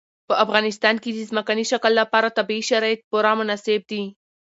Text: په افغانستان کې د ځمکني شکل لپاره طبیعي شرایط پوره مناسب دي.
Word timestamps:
په 0.27 0.33
افغانستان 0.43 0.95
کې 1.03 1.09
د 1.13 1.19
ځمکني 1.29 1.65
شکل 1.71 1.91
لپاره 2.01 2.35
طبیعي 2.37 2.63
شرایط 2.69 2.99
پوره 3.09 3.31
مناسب 3.39 3.81
دي. 3.91 4.03